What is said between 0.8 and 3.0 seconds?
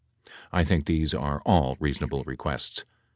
these are all reasonable requests.